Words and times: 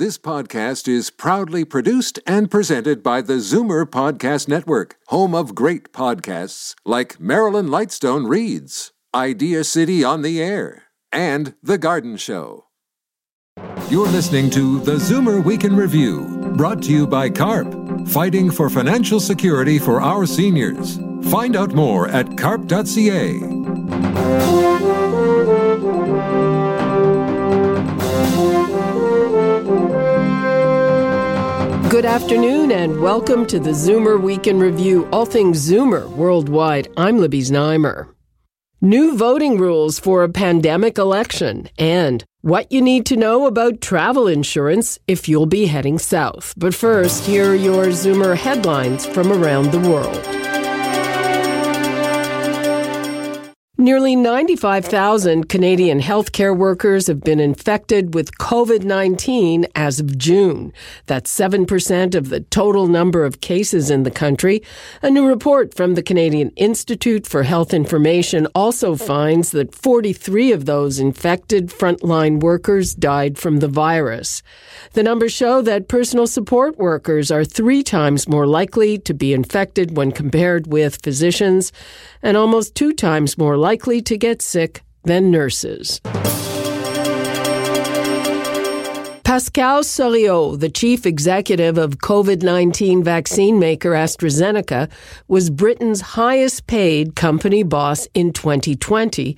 This 0.00 0.16
podcast 0.16 0.88
is 0.88 1.10
proudly 1.10 1.62
produced 1.62 2.20
and 2.26 2.50
presented 2.50 3.02
by 3.02 3.20
the 3.20 3.34
Zoomer 3.34 3.84
Podcast 3.84 4.48
Network, 4.48 4.96
home 5.08 5.34
of 5.34 5.54
great 5.54 5.92
podcasts 5.92 6.74
like 6.86 7.20
Marilyn 7.20 7.66
Lightstone 7.66 8.26
Reads, 8.26 8.92
Idea 9.14 9.62
City 9.62 10.02
on 10.02 10.22
the 10.22 10.42
Air, 10.42 10.84
and 11.12 11.54
The 11.62 11.76
Garden 11.76 12.16
Show. 12.16 12.64
You're 13.90 14.08
listening 14.08 14.48
to 14.52 14.80
the 14.80 14.96
Zoomer 14.96 15.44
Week 15.44 15.64
in 15.64 15.76
Review, 15.76 16.54
brought 16.56 16.82
to 16.84 16.90
you 16.90 17.06
by 17.06 17.28
CARP, 17.28 18.08
fighting 18.08 18.50
for 18.50 18.70
financial 18.70 19.20
security 19.20 19.78
for 19.78 20.00
our 20.00 20.24
seniors. 20.24 20.96
Find 21.30 21.54
out 21.54 21.74
more 21.74 22.08
at 22.08 22.38
carp.ca. 22.38 23.38
Good 32.00 32.08
afternoon 32.08 32.72
and 32.72 32.98
welcome 33.02 33.44
to 33.44 33.60
the 33.60 33.72
Zoomer 33.72 34.18
Week 34.18 34.46
in 34.46 34.58
Review, 34.58 35.06
all 35.12 35.26
things 35.26 35.70
Zoomer 35.70 36.08
worldwide. 36.08 36.88
I'm 36.96 37.18
Libby 37.18 37.42
Znaimer. 37.42 38.08
New 38.80 39.18
voting 39.18 39.58
rules 39.58 39.98
for 39.98 40.22
a 40.22 40.30
pandemic 40.30 40.96
election 40.96 41.68
and 41.78 42.24
what 42.40 42.72
you 42.72 42.80
need 42.80 43.04
to 43.04 43.18
know 43.18 43.44
about 43.46 43.82
travel 43.82 44.28
insurance 44.28 44.98
if 45.06 45.28
you'll 45.28 45.44
be 45.44 45.66
heading 45.66 45.98
south. 45.98 46.54
But 46.56 46.74
first, 46.74 47.26
here 47.26 47.50
are 47.50 47.54
your 47.54 47.88
Zoomer 47.88 48.34
headlines 48.34 49.04
from 49.04 49.30
around 49.30 49.70
the 49.70 49.80
world. 49.80 50.49
Nearly 53.80 54.14
95,000 54.14 55.48
Canadian 55.48 56.00
healthcare 56.00 56.54
workers 56.54 57.06
have 57.06 57.22
been 57.22 57.40
infected 57.40 58.12
with 58.12 58.36
COVID 58.36 58.84
19 58.84 59.64
as 59.74 59.98
of 59.98 60.18
June. 60.18 60.74
That's 61.06 61.34
7% 61.34 62.14
of 62.14 62.28
the 62.28 62.40
total 62.40 62.88
number 62.88 63.24
of 63.24 63.40
cases 63.40 63.88
in 63.88 64.02
the 64.02 64.10
country. 64.10 64.62
A 65.00 65.08
new 65.08 65.26
report 65.26 65.72
from 65.72 65.94
the 65.94 66.02
Canadian 66.02 66.50
Institute 66.56 67.26
for 67.26 67.44
Health 67.44 67.72
Information 67.72 68.46
also 68.54 68.96
finds 68.96 69.50
that 69.52 69.74
43 69.74 70.52
of 70.52 70.66
those 70.66 70.98
infected 70.98 71.68
frontline 71.68 72.40
workers 72.40 72.94
died 72.94 73.38
from 73.38 73.60
the 73.60 73.68
virus. 73.68 74.42
The 74.92 75.02
numbers 75.02 75.32
show 75.32 75.62
that 75.62 75.88
personal 75.88 76.26
support 76.26 76.76
workers 76.76 77.30
are 77.30 77.46
three 77.46 77.82
times 77.82 78.28
more 78.28 78.46
likely 78.46 78.98
to 78.98 79.14
be 79.14 79.32
infected 79.32 79.96
when 79.96 80.12
compared 80.12 80.66
with 80.66 81.00
physicians 81.02 81.72
and 82.22 82.36
almost 82.36 82.74
two 82.74 82.92
times 82.92 83.38
more 83.38 83.56
likely 83.56 83.69
to 84.02 84.16
get 84.16 84.42
sick 84.42 84.82
than 85.04 85.30
nurses. 85.30 86.00
Pascal 89.30 89.82
Soriot, 89.84 90.58
the 90.58 90.68
chief 90.68 91.06
executive 91.06 91.78
of 91.78 91.98
COVID 91.98 92.42
19 92.42 93.04
vaccine 93.04 93.60
maker 93.60 93.92
AstraZeneca, 93.92 94.90
was 95.28 95.50
Britain's 95.50 96.00
highest 96.00 96.66
paid 96.66 97.14
company 97.14 97.62
boss 97.62 98.08
in 98.12 98.32
2020, 98.32 99.36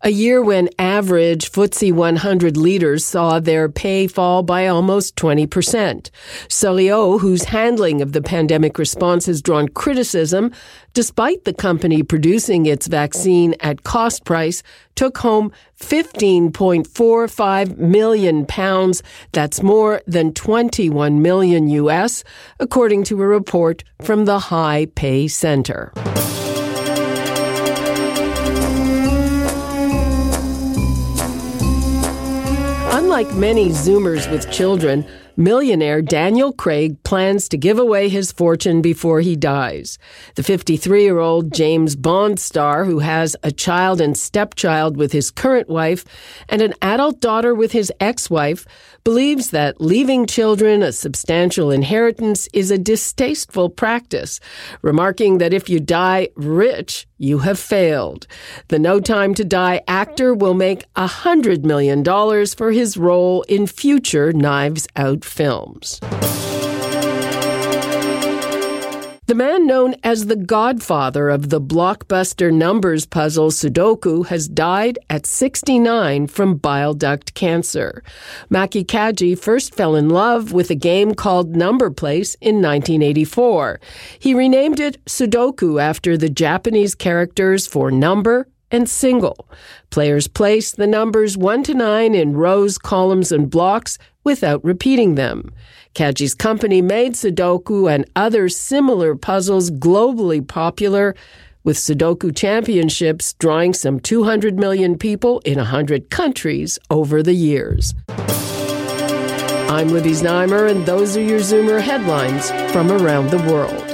a 0.00 0.08
year 0.08 0.42
when 0.42 0.70
average 0.78 1.52
FTSE 1.52 1.92
100 1.92 2.56
leaders 2.56 3.04
saw 3.04 3.38
their 3.38 3.68
pay 3.68 4.06
fall 4.06 4.42
by 4.42 4.66
almost 4.66 5.14
20%. 5.16 6.08
Soriot, 6.48 7.20
whose 7.20 7.44
handling 7.44 8.00
of 8.00 8.12
the 8.12 8.22
pandemic 8.22 8.78
response 8.78 9.26
has 9.26 9.42
drawn 9.42 9.68
criticism, 9.68 10.52
despite 10.94 11.44
the 11.44 11.52
company 11.52 12.02
producing 12.02 12.64
its 12.64 12.86
vaccine 12.86 13.54
at 13.60 13.82
cost 13.82 14.24
price, 14.24 14.62
took 14.94 15.18
home 15.18 15.52
15.45 15.80 17.76
million 17.78 18.46
pounds. 18.46 19.02
That's 19.32 19.62
more 19.62 20.02
than 20.06 20.32
21 20.32 21.22
million 21.22 21.68
US, 21.68 22.24
according 22.58 23.04
to 23.04 23.20
a 23.22 23.26
report 23.26 23.84
from 24.02 24.24
the 24.24 24.38
High 24.38 24.86
Pay 24.94 25.28
Center. 25.28 25.92
Unlike 32.90 33.34
many 33.34 33.68
Zoomers 33.68 34.30
with 34.30 34.50
children, 34.50 35.06
Millionaire 35.36 36.00
Daniel 36.00 36.52
Craig 36.52 37.02
plans 37.02 37.48
to 37.48 37.56
give 37.56 37.78
away 37.78 38.08
his 38.08 38.30
fortune 38.30 38.80
before 38.80 39.20
he 39.20 39.34
dies. 39.34 39.98
The 40.36 40.42
53 40.42 41.02
year 41.02 41.18
old 41.18 41.52
James 41.52 41.96
Bond 41.96 42.38
star, 42.38 42.84
who 42.84 43.00
has 43.00 43.36
a 43.42 43.50
child 43.50 44.00
and 44.00 44.16
stepchild 44.16 44.96
with 44.96 45.12
his 45.12 45.30
current 45.32 45.68
wife 45.68 46.04
and 46.48 46.62
an 46.62 46.74
adult 46.80 47.20
daughter 47.20 47.54
with 47.54 47.72
his 47.72 47.92
ex 47.98 48.30
wife, 48.30 48.64
believes 49.02 49.50
that 49.50 49.80
leaving 49.80 50.26
children 50.26 50.82
a 50.82 50.92
substantial 50.92 51.70
inheritance 51.70 52.48
is 52.52 52.70
a 52.70 52.78
distasteful 52.78 53.68
practice, 53.68 54.40
remarking 54.82 55.38
that 55.38 55.52
if 55.52 55.68
you 55.68 55.80
die 55.80 56.28
rich, 56.36 57.06
you 57.18 57.38
have 57.38 57.58
failed. 57.58 58.26
The 58.68 58.78
No 58.78 59.00
Time 59.00 59.34
to 59.34 59.44
Die 59.44 59.82
actor 59.88 60.34
will 60.34 60.54
make 60.54 60.92
$100 60.94 61.64
million 61.64 62.04
for 62.46 62.70
his 62.72 62.96
role 62.96 63.42
in 63.42 63.66
future 63.66 64.32
Knives 64.32 64.86
Out 64.96 65.23
films. 65.24 66.00
The 69.26 69.34
man 69.34 69.66
known 69.66 69.94
as 70.04 70.26
the 70.26 70.36
godfather 70.36 71.30
of 71.30 71.48
the 71.48 71.60
blockbuster 71.60 72.52
numbers 72.52 73.06
puzzle 73.06 73.50
Sudoku 73.50 74.26
has 74.26 74.46
died 74.46 74.98
at 75.08 75.24
69 75.24 76.26
from 76.26 76.56
bile 76.56 76.92
duct 76.92 77.32
cancer. 77.32 78.02
Maki 78.50 78.84
Kaji 78.84 79.38
first 79.38 79.74
fell 79.74 79.96
in 79.96 80.10
love 80.10 80.52
with 80.52 80.68
a 80.68 80.74
game 80.74 81.14
called 81.14 81.56
Number 81.56 81.90
Place 81.90 82.34
in 82.42 82.56
1984. 82.56 83.80
He 84.18 84.34
renamed 84.34 84.78
it 84.78 85.02
Sudoku 85.06 85.80
after 85.80 86.18
the 86.18 86.28
Japanese 86.28 86.94
characters 86.94 87.66
for 87.66 87.90
number 87.90 88.46
and 88.70 88.88
single. 88.88 89.48
Players 89.90 90.28
place 90.28 90.72
the 90.72 90.86
numbers 90.86 91.36
1 91.36 91.62
to 91.64 91.74
9 91.74 92.14
in 92.14 92.36
rows, 92.36 92.78
columns, 92.78 93.30
and 93.32 93.50
blocks 93.50 93.98
without 94.24 94.64
repeating 94.64 95.14
them. 95.14 95.52
Kaji's 95.94 96.34
company 96.34 96.82
made 96.82 97.12
Sudoku 97.12 97.92
and 97.92 98.04
other 98.16 98.48
similar 98.48 99.14
puzzles 99.14 99.70
globally 99.70 100.46
popular, 100.46 101.14
with 101.62 101.76
Sudoku 101.76 102.36
championships 102.36 103.32
drawing 103.34 103.72
some 103.72 103.98
200 103.98 104.58
million 104.58 104.98
people 104.98 105.40
in 105.40 105.56
100 105.56 106.10
countries 106.10 106.78
over 106.90 107.22
the 107.22 107.32
years. 107.32 107.94
I'm 109.68 109.88
Libby 109.88 110.10
Znaimer, 110.10 110.70
and 110.70 110.84
those 110.84 111.16
are 111.16 111.22
your 111.22 111.40
Zoomer 111.40 111.80
headlines 111.80 112.50
from 112.70 112.92
around 112.92 113.30
the 113.30 113.38
world. 113.50 113.93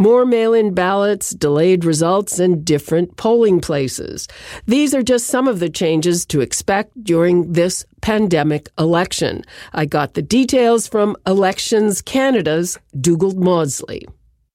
More 0.00 0.24
mail 0.24 0.54
in 0.54 0.72
ballots, 0.72 1.28
delayed 1.28 1.84
results, 1.84 2.38
and 2.38 2.64
different 2.64 3.18
polling 3.18 3.60
places. 3.60 4.26
These 4.64 4.94
are 4.94 5.02
just 5.02 5.26
some 5.26 5.46
of 5.46 5.60
the 5.60 5.68
changes 5.68 6.24
to 6.26 6.40
expect 6.40 7.04
during 7.04 7.52
this 7.52 7.84
pandemic 8.00 8.70
election. 8.78 9.44
I 9.74 9.84
got 9.84 10.14
the 10.14 10.22
details 10.22 10.88
from 10.88 11.16
Elections 11.26 12.00
Canada's 12.00 12.78
Dugald 12.98 13.36
Maudsley. 13.36 14.08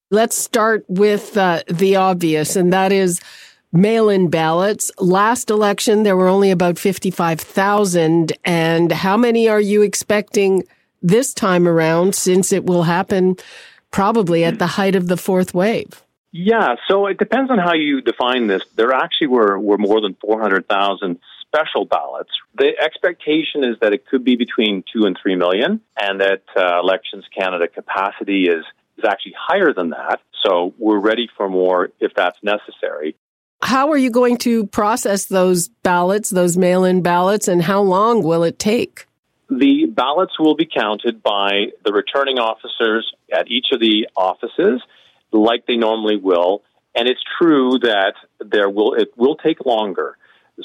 Let's 0.10 0.36
start 0.36 0.84
with 0.88 1.38
uh, 1.38 1.62
the 1.68 1.96
obvious, 1.96 2.56
and 2.56 2.74
that 2.74 2.92
is 2.92 3.22
mail 3.72 4.10
in 4.10 4.32
ballots. 4.32 4.90
Last 4.98 5.52
election, 5.52 6.02
there 6.02 6.18
were 6.18 6.28
only 6.28 6.50
about 6.50 6.80
55,000. 6.80 8.34
And 8.46 8.92
how 8.92 9.16
many 9.16 9.48
are 9.48 9.62
you 9.62 9.84
expecting 9.84 10.64
this 11.04 11.36
time 11.36 11.68
around 11.68 12.16
since 12.16 12.52
it 12.52 12.66
will 12.66 12.82
happen? 12.82 13.36
Probably 13.96 14.44
at 14.44 14.60
the 14.60 14.68
height 14.68 14.94
of 14.94 15.08
the 15.08 15.16
fourth 15.16 15.54
wave. 15.54 16.04
Yeah, 16.34 16.76
so 16.90 17.08
it 17.08 17.18
depends 17.18 17.50
on 17.50 17.60
how 17.60 17.74
you 17.74 18.02
define 18.02 18.48
this. 18.48 18.62
There 18.76 18.92
actually 18.92 19.28
were, 19.28 19.58
were 19.58 19.78
more 19.78 20.02
than 20.02 20.18
400,000 20.20 21.18
special 21.48 21.86
ballots. 21.86 22.32
The 22.58 22.74
expectation 22.78 23.64
is 23.64 23.78
that 23.80 23.94
it 23.94 24.06
could 24.06 24.26
be 24.26 24.36
between 24.36 24.84
2 24.92 25.06
and 25.06 25.18
3 25.22 25.38
million, 25.38 25.80
and 25.98 26.20
that 26.20 26.44
uh, 26.58 26.82
Elections 26.82 27.24
Canada 27.34 27.70
capacity 27.70 28.50
is, 28.50 28.66
is 28.97 29.06
actually 29.06 29.36
higher 29.40 29.72
than 29.72 29.92
that. 29.92 30.20
So 30.46 30.74
we're 30.78 31.00
ready 31.00 31.30
for 31.38 31.48
more 31.48 31.91
if 32.02 32.12
that's 32.18 32.38
necessary. 32.44 33.16
How 33.62 33.91
are 33.91 33.98
you 33.98 34.09
going 34.09 34.36
to 34.40 34.68
process 34.68 35.28
those 35.28 35.70
ballots, 35.70 36.32
those 36.32 36.58
mail 36.58 36.84
in 36.84 37.02
ballots, 37.02 37.48
and 37.48 37.62
how 37.62 37.82
long 37.82 38.24
will 38.24 38.44
it 38.44 38.59
take? 38.59 39.08
The 39.50 39.86
ballots 39.86 40.40
will 40.40 40.56
be 40.56 40.66
counted 40.66 41.22
by 41.22 41.68
the 41.84 41.94
returning 41.94 42.40
officers 42.40 43.12
at 43.32 43.50
each 43.50 43.68
of 43.72 43.80
the 43.80 44.08
offices, 44.16 44.82
like 45.32 45.66
they 45.68 45.76
normally 45.76 46.18
will. 46.18 46.64
And 46.96 47.08
it's 47.08 47.22
true 47.38 47.78
that 47.80 48.14
there 48.40 48.70
will 48.70 48.94
it 48.94 49.14
will 49.18 49.36
take 49.36 49.66
longer. 49.66 50.18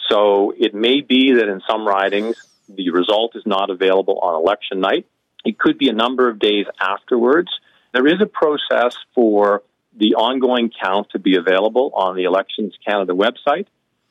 So 0.08 0.54
it 0.56 0.74
may 0.74 1.00
be 1.00 1.34
that 1.34 1.48
in 1.48 1.60
some 1.68 1.86
ridings 1.86 2.36
the 2.68 2.90
result 2.90 3.34
is 3.34 3.42
not 3.44 3.68
available 3.70 4.18
on 4.20 4.40
election 4.40 4.80
night. 4.80 5.06
It 5.44 5.58
could 5.58 5.78
be 5.78 5.88
a 5.88 5.92
number 5.92 6.28
of 6.28 6.38
days 6.38 6.66
afterwards. 6.80 7.48
There 7.92 8.06
is 8.06 8.20
a 8.20 8.26
process 8.26 8.96
for 9.14 9.62
the 9.96 10.14
ongoing 10.14 10.70
count 10.82 11.08
to 11.10 11.18
be 11.18 11.36
available 11.36 11.90
on 11.94 12.14
the 12.14 12.24
Elections 12.24 12.74
Canada 12.86 13.12
website, 13.12 13.66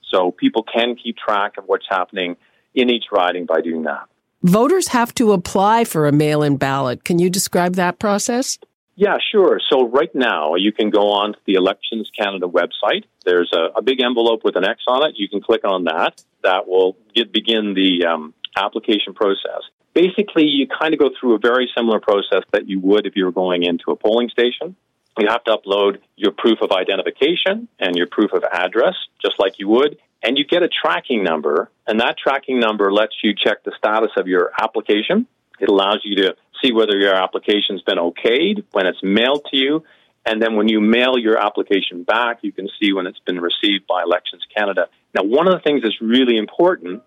so 0.10 0.31
people 0.31 0.63
can 0.63 0.95
keep 0.95 1.18
track 1.18 1.57
of 1.57 1.65
what's 1.65 1.86
happening 1.89 2.36
in 2.75 2.89
each 2.89 3.06
riding 3.12 3.45
by 3.45 3.62
doing 3.62 3.83
that. 3.83 4.10
Voters 4.44 4.89
have 4.89 5.13
to 5.15 5.33
apply 5.33 5.83
for 5.83 6.07
a 6.07 6.12
mail 6.12 6.44
in 6.44 6.56
ballot. 6.56 7.03
Can 7.03 7.19
you 7.19 7.30
describe 7.30 7.75
that 7.75 8.00
process? 8.00 8.57
Yeah, 8.95 9.18
sure. 9.31 9.59
So 9.69 9.88
right 9.88 10.13
now 10.13 10.56
you 10.56 10.71
can 10.71 10.89
go 10.89 11.12
on 11.12 11.33
to 11.33 11.39
the 11.45 11.56
Elections 11.56 12.09
Canada 12.18 12.47
website. 12.47 13.03
There's 13.25 13.51
a, 13.53 13.77
a 13.77 13.81
big 13.81 14.01
envelope 14.01 14.41
with 14.44 14.56
an 14.56 14.63
X 14.63 14.83
on 14.88 15.07
it. 15.07 15.15
You 15.18 15.27
can 15.30 15.41
click 15.41 15.62
on 15.65 15.86
that. 15.86 16.24
That 16.44 16.68
will 16.68 16.97
get, 17.13 17.33
begin 17.33 17.74
the 17.74 18.06
um, 18.06 18.33
application 18.57 19.13
process. 19.13 19.62
Basically, 19.94 20.45
you 20.45 20.68
kind 20.68 20.94
of 20.94 21.00
go 21.00 21.09
through 21.19 21.36
a 21.36 21.39
very 21.39 21.69
similar 21.75 22.00
process 22.00 22.44
that 22.51 22.68
you 22.68 22.80
would 22.80 23.06
if 23.06 23.15
you 23.15 23.25
were 23.25 23.31
going 23.31 23.63
into 23.63 23.91
a 23.91 23.95
polling 23.95 24.30
station. 24.30 24.75
You 25.18 25.27
have 25.27 25.44
to 25.45 25.57
upload 25.57 26.00
your 26.15 26.31
proof 26.31 26.59
of 26.62 26.71
identification 26.71 27.68
and 27.80 27.95
your 27.95 28.07
proof 28.07 28.31
of 28.31 28.44
address, 28.44 28.95
just 29.21 29.36
like 29.38 29.59
you 29.59 29.68
would. 29.68 29.97
And 30.21 30.38
you 30.38 30.45
get 30.45 30.63
a 30.63 30.68
tracking 30.68 31.24
number, 31.24 31.71
and 31.88 32.01
that 32.01 32.18
tracking 32.18 32.60
number 32.60 32.92
lets 32.92 33.16
you 33.24 33.33
check 33.33 33.63
the 33.63 33.71
status 33.77 34.12
of 34.18 34.27
your 34.27 34.51
application. 34.60 35.27
It 35.60 35.69
allows 35.69 36.01
you 36.04 36.16
to 36.18 36.36
see 36.62 36.71
whether 36.74 36.98
your 36.98 37.16
application's 37.16 37.81
been 37.83 37.98
okayed 37.98 38.66
when 38.71 38.86
it's 38.86 39.01
mailed 39.01 39.45
to 39.51 39.57
you. 39.57 39.83
And 40.25 40.42
then 40.42 40.56
when 40.56 40.68
you 40.68 40.81
mail 40.81 41.18
your 41.18 41.38
application 41.38 42.04
back, 42.04 42.39
you 42.42 42.51
can 42.51 42.69
see 42.80 42.92
when 42.92 43.07
it's 43.07 43.19
been 43.19 43.39
received 43.39 43.88
by 43.88 44.04
Elections 44.04 44.44
Canada. 44.56 44.88
Now, 45.16 45.24
one 45.24 45.48
of 45.48 45.54
the 45.54 45.62
things 45.62 45.83
that's 45.83 46.01
really 46.01 46.38
important 46.38 47.01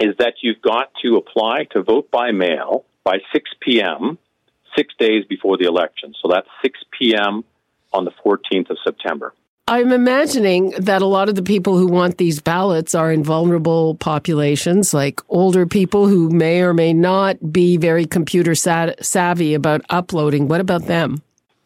is 0.00 0.16
that 0.18 0.34
you've 0.42 0.62
got 0.62 0.90
to 1.02 1.16
apply 1.16 1.64
to 1.72 1.82
vote 1.82 2.10
by 2.10 2.30
mail 2.30 2.84
by 3.04 3.18
6 3.32 3.50
p.m., 3.60 4.18
six 4.76 4.94
days 4.98 5.24
before 5.28 5.56
the 5.56 5.64
election. 5.64 6.14
So 6.22 6.28
that's 6.30 6.48
6 6.62 6.78
p.m. 6.98 7.44
on 7.92 8.04
the 8.04 8.12
14th 8.24 8.70
of 8.70 8.78
September. 8.84 9.34
I'm 9.70 9.92
imagining 9.92 10.70
that 10.78 11.02
a 11.02 11.06
lot 11.06 11.28
of 11.28 11.34
the 11.34 11.42
people 11.42 11.76
who 11.76 11.88
want 11.88 12.16
these 12.16 12.40
ballots 12.40 12.94
are 12.94 13.12
in 13.12 13.22
vulnerable 13.22 13.96
populations, 13.96 14.94
like 14.94 15.20
older 15.28 15.66
people 15.66 16.06
who 16.06 16.30
may 16.30 16.62
or 16.62 16.72
may 16.72 16.94
not 16.94 17.52
be 17.52 17.76
very 17.76 18.06
computer 18.06 18.54
savvy 18.54 19.52
about 19.52 19.82
uploading. 19.90 20.48
What 20.48 20.62
about 20.62 20.86
them? 20.86 21.20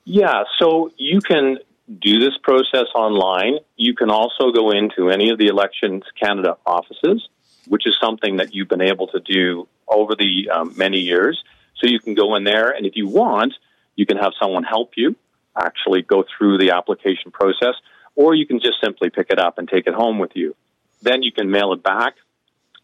Yeah, 0.05 0.43
so 0.59 0.91
you 0.97 1.21
can 1.21 1.59
do 2.01 2.19
this 2.19 2.37
process 2.43 2.89
online. 2.97 3.59
You 3.77 3.95
can 3.95 4.11
also 4.11 4.51
go 4.51 4.73
into 4.73 5.11
any 5.11 5.31
of 5.31 5.39
the 5.39 5.47
Elections 5.47 6.03
Canada 6.21 6.57
offices, 6.67 7.29
which 7.69 7.87
is 7.87 7.97
something 8.01 8.39
that 8.39 8.53
you've 8.53 8.69
been 8.69 8.83
able 8.83 9.07
to 9.09 9.21
do 9.21 9.69
over 9.87 10.17
the 10.17 10.51
um, 10.51 10.77
many 10.77 10.99
years. 10.99 11.41
So 11.77 11.87
you 11.87 12.01
can 12.01 12.15
go 12.15 12.35
in 12.35 12.43
there, 12.43 12.71
and 12.71 12.85
if 12.85 12.97
you 12.97 13.07
want, 13.07 13.55
you 13.95 14.07
can 14.07 14.17
have 14.17 14.33
someone 14.41 14.65
help 14.65 14.95
you 14.97 15.15
actually 15.57 16.03
go 16.03 16.25
through 16.37 16.59
the 16.59 16.71
application 16.71 17.31
process, 17.31 17.75
or 18.15 18.35
you 18.35 18.47
can 18.47 18.61
just 18.61 18.77
simply 18.83 19.11
pick 19.11 19.29
it 19.31 19.39
up 19.39 19.59
and 19.59 19.69
take 19.69 19.87
it 19.87 19.95
home 19.95 20.19
with 20.19 20.33
you. 20.35 20.55
Then 21.03 21.23
you 21.23 21.33
can 21.33 21.51
mail 21.51 21.73
it 21.73 21.83
back. 21.83 22.15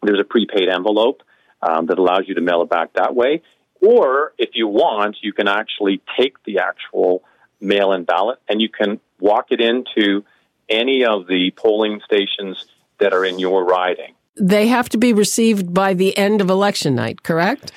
There's 0.03 0.21
a 0.21 0.25
prepaid 0.25 0.69
envelope 0.69 1.23
um, 1.63 1.87
that 1.87 1.99
allows 1.99 2.25
you 2.27 2.35
to 2.35 2.41
mail 2.41 2.63
it 2.63 2.69
back 2.69 2.95
that 2.95 3.15
way. 3.15 3.43
Or 3.81 4.33
if 4.39 4.51
you 4.55 4.67
want, 4.67 5.17
you 5.23 5.33
can 5.33 5.49
actually 5.49 6.01
take 6.19 6.43
the 6.45 6.59
actual 6.59 7.23
mail 7.61 7.93
in 7.93 8.05
ballot 8.05 8.39
and 8.49 8.61
you 8.61 8.69
can 8.69 9.01
walk 9.21 9.47
it 9.51 9.61
into 9.61 10.25
any 10.69 11.05
of 11.05 11.27
the 11.27 11.53
polling 11.57 12.01
stations 12.05 12.67
that 12.99 13.13
are 13.13 13.25
in 13.25 13.39
your 13.39 13.65
riding. 13.65 14.15
They 14.37 14.69
have 14.69 14.89
to 14.91 14.99
be 14.99 15.13
received 15.13 15.75
by 15.75 15.95
the 15.95 16.17
end 16.17 16.41
of 16.41 16.51
election 16.51 16.95
night, 16.95 17.23
correct? 17.23 17.73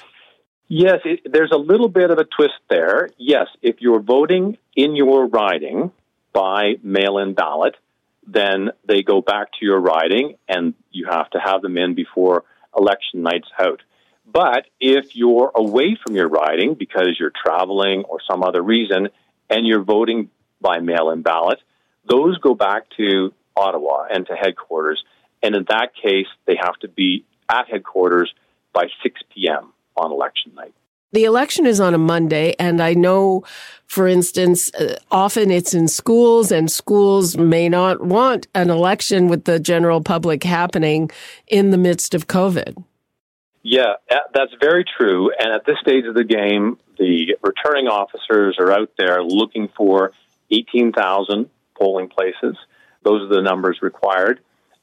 Yes, 0.73 1.01
it, 1.03 1.19
there's 1.25 1.51
a 1.51 1.57
little 1.57 1.89
bit 1.89 2.11
of 2.11 2.17
a 2.17 2.23
twist 2.23 2.53
there. 2.69 3.09
Yes, 3.17 3.47
if 3.61 3.81
you're 3.81 3.99
voting 3.99 4.57
in 4.73 4.95
your 4.95 5.27
riding 5.27 5.91
by 6.31 6.75
mail 6.81 7.17
in 7.17 7.33
ballot, 7.33 7.75
then 8.25 8.69
they 8.87 9.03
go 9.03 9.19
back 9.19 9.47
to 9.59 9.65
your 9.65 9.81
riding 9.81 10.37
and 10.47 10.73
you 10.89 11.07
have 11.11 11.29
to 11.31 11.39
have 11.39 11.61
them 11.61 11.77
in 11.77 11.93
before 11.93 12.45
election 12.73 13.21
night's 13.21 13.49
out. 13.59 13.81
But 14.25 14.67
if 14.79 15.13
you're 15.13 15.51
away 15.53 15.97
from 16.01 16.15
your 16.15 16.29
riding 16.29 16.75
because 16.75 17.17
you're 17.19 17.33
traveling 17.35 18.05
or 18.05 18.19
some 18.25 18.41
other 18.41 18.61
reason 18.61 19.09
and 19.49 19.67
you're 19.67 19.83
voting 19.83 20.29
by 20.61 20.79
mail 20.79 21.09
in 21.09 21.21
ballot, 21.21 21.59
those 22.05 22.37
go 22.37 22.55
back 22.55 22.83
to 22.95 23.33
Ottawa 23.57 24.05
and 24.09 24.25
to 24.27 24.35
headquarters. 24.35 25.03
And 25.43 25.53
in 25.53 25.65
that 25.67 25.89
case, 26.01 26.27
they 26.45 26.55
have 26.55 26.75
to 26.75 26.87
be 26.87 27.25
at 27.49 27.67
headquarters 27.67 28.33
by 28.71 28.85
6 29.03 29.19
p.m 29.33 29.73
on 30.01 30.11
election 30.11 30.51
night. 30.55 30.73
The 31.13 31.25
election 31.25 31.65
is 31.65 31.79
on 31.79 31.93
a 31.93 31.97
Monday, 31.97 32.55
and 32.57 32.81
I 32.81 32.93
know, 32.93 33.43
for 33.85 34.07
instance, 34.07 34.73
uh, 34.75 34.97
often 35.11 35.51
it's 35.51 35.73
in 35.73 35.89
schools, 35.89 36.51
and 36.51 36.71
schools 36.71 37.37
may 37.37 37.67
not 37.67 38.01
want 38.01 38.47
an 38.55 38.69
election 38.69 39.27
with 39.27 39.43
the 39.43 39.59
general 39.59 40.01
public 40.01 40.43
happening 40.43 41.11
in 41.47 41.71
the 41.71 41.77
midst 41.77 42.13
of 42.13 42.27
COVID. 42.27 42.81
Yeah, 43.61 43.95
that's 44.33 44.53
very 44.59 44.85
true. 44.97 45.31
And 45.37 45.53
at 45.53 45.65
this 45.65 45.77
stage 45.81 46.05
of 46.05 46.15
the 46.15 46.23
game, 46.23 46.77
the 46.97 47.35
returning 47.43 47.87
officers 47.87 48.55
are 48.57 48.71
out 48.71 48.91
there 48.97 49.21
looking 49.21 49.67
for 49.75 50.13
18,000 50.49 51.49
polling 51.77 52.07
places. 52.07 52.57
Those 53.03 53.23
are 53.23 53.35
the 53.35 53.41
numbers 53.41 53.79
required. 53.81 54.39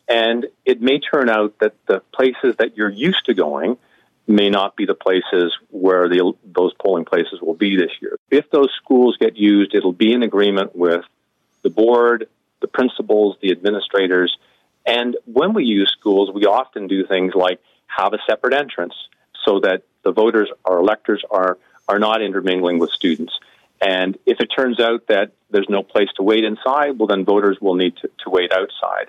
And 0.09 0.47
it 0.65 0.81
may 0.81 1.00
turn 1.00 1.29
out 1.29 1.59
that 1.61 1.75
the 1.87 2.03
places 2.15 2.56
that 2.59 2.76
you're 2.76 2.91
used 2.91 3.26
to 3.26 3.35
going 3.35 3.79
may 4.28 4.50
not 4.50 4.76
be 4.76 4.84
the 4.84 4.94
places 4.94 5.56
where 5.70 6.08
the, 6.08 6.32
those 6.44 6.72
polling 6.75 7.06
places 7.06 7.40
will 7.40 7.54
be 7.54 7.76
this 7.76 7.90
year. 8.00 8.16
If 8.30 8.50
those 8.50 8.70
schools 8.76 9.16
get 9.19 9.36
used, 9.36 9.75
it'll 9.75 9.92
be 9.92 10.12
in 10.12 10.22
agreement 10.22 10.76
with 10.76 11.04
the 11.62 11.70
board, 11.70 12.28
the 12.60 12.69
principals, 12.69 13.36
the 13.40 13.50
administrators. 13.50 14.36
And 14.84 15.16
when 15.25 15.54
we 15.54 15.64
use 15.64 15.90
schools, 15.98 16.30
we 16.32 16.44
often 16.44 16.86
do 16.88 17.06
things 17.06 17.34
like 17.34 17.60
have 17.86 18.12
a 18.12 18.19
separate 18.28 18.54
entrance 18.54 18.94
so 19.44 19.60
that 19.60 19.82
the 20.04 20.12
voters, 20.12 20.50
our 20.64 20.78
electors, 20.78 21.24
are, 21.31 21.58
are 21.88 21.98
not 21.98 22.20
intermingling 22.20 22.78
with 22.78 22.90
students. 22.90 23.32
And 23.81 24.19
if 24.26 24.40
it 24.40 24.46
turns 24.46 24.78
out 24.78 25.06
that 25.06 25.32
there's 25.50 25.69
no 25.69 25.82
place 25.82 26.08
to 26.16 26.22
wait 26.22 26.44
inside, 26.44 26.98
well, 26.98 27.06
then 27.06 27.24
voters 27.24 27.58
will 27.60 27.76
need 27.76 27.96
to, 27.96 28.10
to 28.24 28.31
wait 28.31 28.52
outside. 28.52 29.08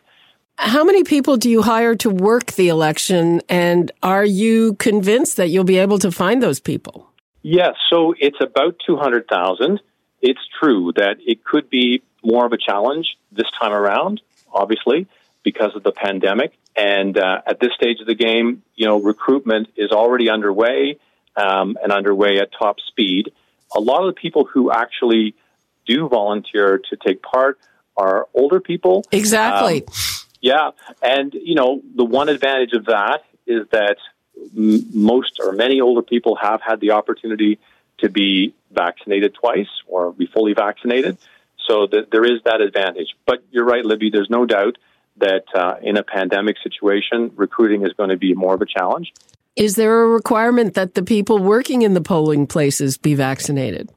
How 0.62 0.84
many 0.84 1.06
people 1.06 1.38
do 1.38 1.50
you 1.50 1.62
hire 1.62 1.96
to 1.96 2.10
work 2.10 2.52
the 2.52 2.68
election? 2.68 3.42
And 3.48 3.94
are 4.04 4.26
you 4.26 4.74
convinced 4.74 5.38
that 5.38 5.48
you'll 5.48 5.64
be 5.64 5.78
able 5.78 6.00
to 6.00 6.12
find 6.12 6.44
those 6.44 6.60
people? 6.60 7.10
Yes, 7.42 7.76
so 7.90 8.14
it's 8.20 8.42
about 8.42 8.76
200,000. 8.86 9.80
It's 10.22 10.40
true 10.60 10.92
that 10.98 11.16
it 11.26 11.46
could 11.46 11.70
be 11.70 12.04
more 12.26 12.46
of 12.46 12.52
a 12.52 12.58
challenge 12.58 13.08
this 13.32 13.48
time 13.58 13.72
around, 13.72 14.20
obviously, 14.54 15.08
because 15.44 15.78
of 15.78 15.84
the 15.84 15.94
pandemic. 15.94 16.52
And 16.76 17.18
uh, 17.18 17.42
at 17.48 17.62
this 17.62 17.72
stage 17.74 18.02
of 18.02 18.08
the 18.08 18.16
game, 18.16 18.62
you 18.76 18.86
know, 18.86 19.00
recruitment 19.00 19.70
is 19.78 19.92
already 19.92 20.30
underway 20.30 21.00
um, 21.38 21.78
and 21.82 21.94
underway 21.94 22.38
at 22.40 22.50
top 22.52 22.82
speed. 22.86 23.32
A 23.74 23.80
lot 23.80 24.06
of 24.06 24.14
the 24.14 24.20
people 24.20 24.44
who 24.44 24.74
actually 24.74 25.36
do 25.88 26.10
volunteer 26.10 26.82
to 26.90 26.98
take 26.98 27.22
part 27.22 27.60
are 27.96 28.28
older 28.34 28.60
people. 28.60 29.06
Exactly. 29.14 29.84
Um, 29.88 29.94
yeah, 30.42 30.72
and 31.02 31.34
you 31.34 31.56
know 31.56 31.82
the 31.96 32.06
one 32.06 32.30
advantage 32.30 32.74
of 32.74 32.86
that 32.86 33.24
is 33.46 33.68
that 33.72 33.98
most 34.54 35.40
or 35.44 35.52
many 35.52 35.82
older 35.82 36.02
people 36.02 36.36
have 36.36 36.62
had 36.62 36.80
the 36.80 36.92
opportunity 36.92 37.60
to 37.98 38.10
be 38.10 38.54
vaccinated 38.72 39.34
twice 39.34 39.68
or 39.88 40.14
be 40.14 40.26
fully 40.28 40.54
vaccinated, 40.54 41.18
so 41.68 41.88
that 41.88 42.12
there 42.12 42.24
is 42.24 42.42
that 42.46 42.62
advantage. 42.62 43.16
But 43.26 43.44
you're 43.52 43.66
right, 43.66 43.84
Libby. 43.84 44.10
There's 44.10 44.30
no 44.30 44.46
doubt 44.46 44.78
that 45.18 45.44
uh, 45.54 45.76
in 45.82 45.98
a 45.98 46.04
pandemic 46.04 46.56
situation, 46.64 47.32
recruiting 47.36 47.86
is 47.86 47.94
going 47.94 48.10
to 48.10 48.18
be 48.18 48.34
more 48.34 48.54
of 48.54 48.62
a 48.62 48.66
challenge. 48.66 49.14
Is 49.56 49.76
there 49.76 50.04
a 50.04 50.08
requirement 50.08 50.76
that 50.76 50.96
the 50.96 51.04
people 51.04 51.40
working 51.40 51.82
in 51.82 51.94
the 51.94 52.02
polling 52.02 52.48
places 52.48 52.98
be 52.98 53.14
vaccinated? 53.14 53.90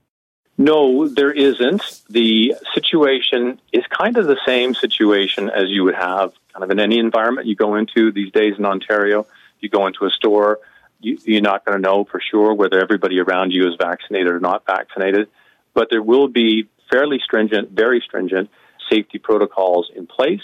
No, 0.58 1.08
there 1.08 1.32
isn't. 1.32 2.02
The 2.10 2.54
situation 2.74 3.60
is 3.72 3.84
kind 3.88 4.16
of 4.16 4.26
the 4.26 4.38
same 4.46 4.74
situation 4.74 5.48
as 5.48 5.68
you 5.68 5.84
would 5.84 5.94
have 5.94 6.32
kind 6.52 6.62
of 6.62 6.70
in 6.70 6.78
any 6.78 6.98
environment 6.98 7.46
you 7.46 7.56
go 7.56 7.76
into 7.76 8.12
these 8.12 8.30
days 8.32 8.54
in 8.58 8.66
Ontario. 8.66 9.26
You 9.60 9.68
go 9.68 9.86
into 9.86 10.04
a 10.04 10.10
store, 10.10 10.58
you, 11.00 11.18
you're 11.24 11.40
not 11.40 11.64
going 11.64 11.76
to 11.76 11.82
know 11.82 12.04
for 12.04 12.20
sure 12.20 12.54
whether 12.54 12.80
everybody 12.80 13.18
around 13.20 13.52
you 13.52 13.66
is 13.68 13.74
vaccinated 13.76 14.30
or 14.30 14.40
not 14.40 14.64
vaccinated, 14.66 15.28
but 15.72 15.88
there 15.90 16.02
will 16.02 16.28
be 16.28 16.68
fairly 16.90 17.18
stringent, 17.24 17.70
very 17.70 18.02
stringent 18.04 18.50
safety 18.90 19.18
protocols 19.18 19.90
in 19.94 20.06
place, 20.06 20.42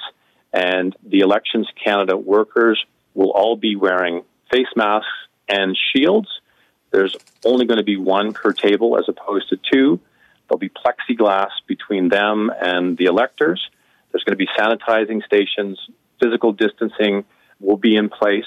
and 0.52 0.96
the 1.06 1.20
Elections 1.20 1.68
Canada 1.82 2.16
workers 2.16 2.82
will 3.14 3.30
all 3.30 3.56
be 3.56 3.76
wearing 3.76 4.22
face 4.50 4.68
masks 4.74 5.08
and 5.48 5.76
shields 5.76 6.28
there's 6.90 7.16
only 7.44 7.66
going 7.66 7.78
to 7.78 7.84
be 7.84 7.96
one 7.96 8.32
per 8.32 8.52
table 8.52 8.98
as 8.98 9.04
opposed 9.08 9.48
to 9.50 9.58
two. 9.70 10.00
There'll 10.48 10.58
be 10.58 10.70
plexiglass 10.70 11.50
between 11.66 12.08
them 12.08 12.50
and 12.60 12.96
the 12.96 13.04
electors. 13.04 13.68
There's 14.10 14.24
going 14.24 14.36
to 14.38 14.44
be 14.44 14.48
sanitizing 14.58 15.24
stations. 15.24 15.78
Physical 16.20 16.52
distancing 16.52 17.24
will 17.60 17.76
be 17.76 17.96
in 17.96 18.08
place. 18.08 18.46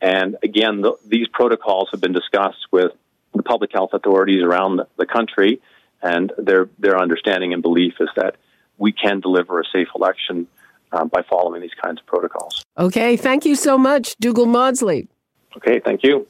And 0.00 0.36
again, 0.42 0.80
the, 0.82 0.94
these 1.06 1.28
protocols 1.28 1.88
have 1.92 2.00
been 2.00 2.12
discussed 2.12 2.66
with 2.70 2.92
the 3.34 3.42
public 3.42 3.72
health 3.72 3.90
authorities 3.92 4.42
around 4.42 4.76
the, 4.76 4.86
the 4.98 5.06
country, 5.06 5.60
and 6.02 6.32
their 6.38 6.68
their 6.78 6.98
understanding 6.98 7.52
and 7.52 7.62
belief 7.62 7.94
is 8.00 8.08
that 8.16 8.36
we 8.78 8.92
can 8.92 9.20
deliver 9.20 9.60
a 9.60 9.64
safe 9.72 9.88
election 9.94 10.46
uh, 10.92 11.04
by 11.04 11.22
following 11.22 11.60
these 11.60 11.74
kinds 11.82 12.00
of 12.00 12.06
protocols. 12.06 12.64
Okay, 12.78 13.16
thank 13.16 13.44
you 13.44 13.54
so 13.54 13.76
much, 13.76 14.16
Dougal 14.16 14.46
Maudsley. 14.46 15.08
Okay, 15.56 15.80
thank 15.80 16.02
you. 16.02 16.26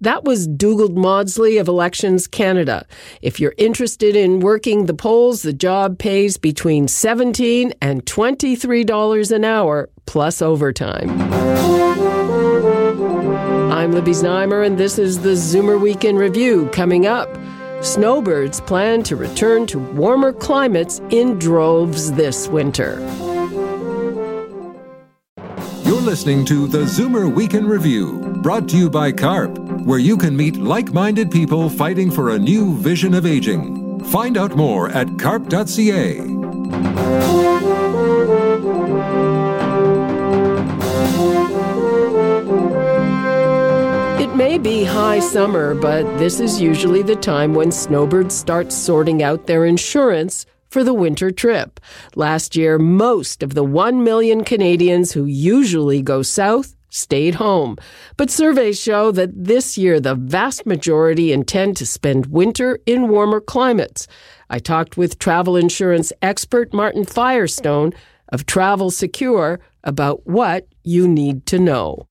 That 0.00 0.24
was 0.24 0.48
Dugald 0.48 0.96
Maudsley 0.96 1.56
of 1.56 1.68
Elections 1.68 2.26
Canada. 2.26 2.84
If 3.22 3.38
you're 3.38 3.54
interested 3.56 4.16
in 4.16 4.40
working 4.40 4.86
the 4.86 4.94
polls, 4.94 5.42
the 5.42 5.52
job 5.52 5.98
pays 5.98 6.36
between 6.36 6.88
17 6.88 7.72
and 7.80 8.04
$23 8.04 9.30
an 9.30 9.44
hour 9.44 9.88
plus 10.06 10.42
overtime. 10.42 11.10
I'm 13.70 13.92
Libby 13.92 14.10
Znaimer, 14.10 14.66
and 14.66 14.76
this 14.78 14.98
is 14.98 15.20
the 15.20 15.30
Zoomer 15.30 15.80
Week 15.80 16.04
in 16.04 16.16
Review. 16.16 16.68
Coming 16.72 17.06
up, 17.06 17.28
snowbirds 17.80 18.60
plan 18.62 19.04
to 19.04 19.14
return 19.14 19.64
to 19.68 19.78
warmer 19.78 20.32
climates 20.32 21.00
in 21.10 21.38
droves 21.38 22.10
this 22.12 22.48
winter. 22.48 22.98
You're 25.84 26.00
listening 26.00 26.44
to 26.46 26.66
the 26.66 26.82
Zoomer 26.84 27.32
Week 27.32 27.54
in 27.54 27.66
Review, 27.66 28.18
brought 28.44 28.68
to 28.68 28.76
you 28.76 28.90
by 28.90 29.10
CARP 29.10 29.56
where 29.86 29.98
you 29.98 30.18
can 30.18 30.36
meet 30.36 30.56
like 30.56 30.92
minded 30.92 31.30
people 31.30 31.70
fighting 31.70 32.10
for 32.10 32.34
a 32.34 32.38
new 32.38 32.76
vision 32.76 33.14
of 33.14 33.24
aging. 33.24 34.04
Find 34.04 34.36
out 34.36 34.54
more 34.54 34.90
at 34.90 35.18
carp.ca. 35.18 36.18
It 44.22 44.36
may 44.36 44.58
be 44.58 44.84
high 44.84 45.20
summer, 45.20 45.74
but 45.74 46.02
this 46.18 46.38
is 46.38 46.60
usually 46.60 47.00
the 47.00 47.16
time 47.16 47.54
when 47.54 47.72
snowbirds 47.72 48.34
start 48.34 48.72
sorting 48.72 49.22
out 49.22 49.46
their 49.46 49.64
insurance 49.64 50.44
for 50.68 50.84
the 50.84 50.92
winter 50.92 51.30
trip. 51.30 51.80
Last 52.14 52.56
year, 52.56 52.78
most 52.78 53.42
of 53.42 53.54
the 53.54 53.64
1 53.64 54.04
million 54.04 54.44
Canadians 54.44 55.12
who 55.12 55.24
usually 55.24 56.02
go 56.02 56.20
south 56.20 56.74
stayed 56.94 57.34
home. 57.36 57.76
But 58.16 58.30
surveys 58.30 58.80
show 58.80 59.10
that 59.12 59.30
this 59.34 59.76
year 59.76 60.00
the 60.00 60.14
vast 60.14 60.64
majority 60.64 61.32
intend 61.32 61.76
to 61.78 61.86
spend 61.86 62.26
winter 62.26 62.78
in 62.86 63.08
warmer 63.08 63.40
climates. 63.40 64.06
I 64.48 64.58
talked 64.58 64.96
with 64.96 65.18
travel 65.18 65.56
insurance 65.56 66.12
expert 66.22 66.72
Martin 66.72 67.04
Firestone 67.04 67.92
of 68.28 68.46
Travel 68.46 68.90
Secure 68.90 69.60
about 69.82 70.26
what 70.26 70.66
you 70.82 71.08
need 71.08 71.46
to 71.46 71.58
know. 71.58 72.06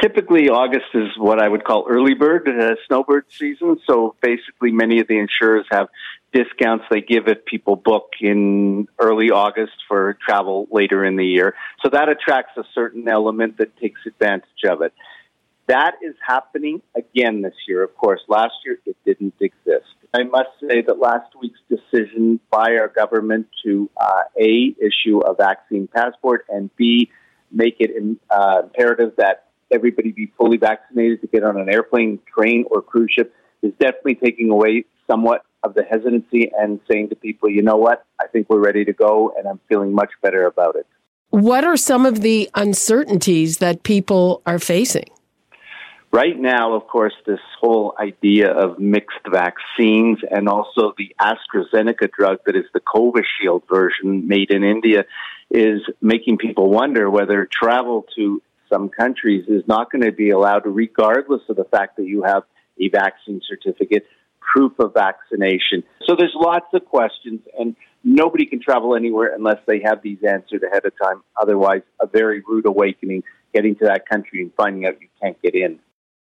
Typically, 0.00 0.50
August 0.50 0.86
is 0.92 1.08
what 1.16 1.40
I 1.40 1.48
would 1.48 1.64
call 1.64 1.86
early 1.88 2.12
bird, 2.12 2.46
uh, 2.48 2.74
snowbird 2.86 3.24
season. 3.30 3.80
So 3.88 4.14
basically, 4.20 4.70
many 4.70 5.00
of 5.00 5.08
the 5.08 5.18
insurers 5.18 5.64
have 5.70 5.88
discounts 6.36 6.84
they 6.90 7.00
give 7.00 7.28
if 7.28 7.44
people 7.46 7.76
book 7.76 8.10
in 8.20 8.86
early 8.98 9.30
August 9.30 9.72
for 9.88 10.18
travel 10.26 10.68
later 10.70 11.04
in 11.04 11.16
the 11.16 11.24
year. 11.24 11.54
So 11.82 11.90
that 11.90 12.08
attracts 12.08 12.56
a 12.58 12.64
certain 12.74 13.08
element 13.08 13.56
that 13.58 13.76
takes 13.78 14.00
advantage 14.06 14.64
of 14.68 14.82
it. 14.82 14.92
That 15.66 15.94
is 16.02 16.14
happening 16.24 16.82
again 16.94 17.42
this 17.42 17.54
year. 17.66 17.82
Of 17.82 17.96
course, 17.96 18.20
last 18.28 18.52
year 18.64 18.78
it 18.84 18.96
didn't 19.04 19.34
exist. 19.40 19.86
I 20.14 20.22
must 20.24 20.50
say 20.60 20.82
that 20.82 20.98
last 20.98 21.34
week's 21.40 21.58
decision 21.68 22.38
by 22.50 22.76
our 22.80 22.88
government 22.88 23.48
to 23.64 23.90
uh, 23.96 24.22
A, 24.40 24.76
issue 24.78 25.20
a 25.20 25.34
vaccine 25.34 25.88
passport, 25.88 26.46
and 26.48 26.70
B, 26.76 27.10
make 27.50 27.76
it 27.80 27.90
uh, 28.30 28.62
imperative 28.64 29.14
that 29.16 29.46
everybody 29.72 30.12
be 30.12 30.32
fully 30.38 30.58
vaccinated 30.58 31.22
to 31.22 31.26
get 31.26 31.42
on 31.42 31.58
an 31.58 31.68
airplane, 31.68 32.20
train, 32.32 32.64
or 32.70 32.82
cruise 32.82 33.10
ship 33.16 33.34
is 33.62 33.72
definitely 33.80 34.14
taking 34.14 34.50
away 34.50 34.84
somewhat 35.10 35.44
of 35.66 35.74
the 35.74 35.82
hesitancy 35.82 36.50
and 36.56 36.80
saying 36.90 37.10
to 37.10 37.16
people, 37.16 37.50
you 37.50 37.62
know 37.62 37.76
what, 37.76 38.06
I 38.20 38.26
think 38.28 38.48
we're 38.48 38.64
ready 38.64 38.84
to 38.84 38.92
go 38.92 39.32
and 39.36 39.46
I'm 39.46 39.60
feeling 39.68 39.92
much 39.92 40.10
better 40.22 40.46
about 40.46 40.76
it. 40.76 40.86
What 41.30 41.64
are 41.64 41.76
some 41.76 42.06
of 42.06 42.22
the 42.22 42.48
uncertainties 42.54 43.58
that 43.58 43.82
people 43.82 44.42
are 44.46 44.58
facing? 44.58 45.10
Right 46.12 46.38
now, 46.38 46.74
of 46.74 46.86
course, 46.86 47.12
this 47.26 47.40
whole 47.60 47.94
idea 48.00 48.50
of 48.50 48.78
mixed 48.78 49.26
vaccines 49.30 50.18
and 50.30 50.48
also 50.48 50.94
the 50.96 51.14
AstraZeneca 51.20 52.10
drug 52.10 52.38
that 52.46 52.56
is 52.56 52.64
the 52.72 52.80
Covishield 52.80 53.62
version 53.68 54.26
made 54.26 54.50
in 54.50 54.62
India 54.64 55.04
is 55.50 55.80
making 56.00 56.38
people 56.38 56.70
wonder 56.70 57.10
whether 57.10 57.44
travel 57.44 58.06
to 58.16 58.40
some 58.72 58.88
countries 58.88 59.44
is 59.48 59.62
not 59.66 59.90
going 59.90 60.02
to 60.02 60.12
be 60.12 60.30
allowed, 60.30 60.62
regardless 60.64 61.42
of 61.48 61.56
the 61.56 61.64
fact 61.64 61.96
that 61.96 62.06
you 62.06 62.22
have 62.22 62.44
a 62.80 62.88
vaccine 62.88 63.40
certificate, 63.46 64.06
proof 64.52 64.72
of 64.78 64.94
vaccination. 64.94 65.82
So 66.06 66.14
there's 66.16 66.34
lots 66.34 66.66
of 66.72 66.84
questions, 66.84 67.40
and 67.58 67.76
nobody 68.04 68.46
can 68.46 68.60
travel 68.60 68.94
anywhere 68.94 69.34
unless 69.34 69.58
they 69.66 69.80
have 69.84 70.02
these 70.02 70.18
answered 70.26 70.62
ahead 70.62 70.84
of 70.84 70.92
time. 71.02 71.22
Otherwise, 71.40 71.82
a 72.00 72.06
very 72.06 72.42
rude 72.46 72.66
awakening 72.66 73.22
getting 73.52 73.74
to 73.76 73.86
that 73.86 74.08
country 74.08 74.42
and 74.42 74.52
finding 74.54 74.86
out 74.86 75.00
you 75.00 75.08
can't 75.20 75.40
get 75.42 75.54
in. 75.54 75.78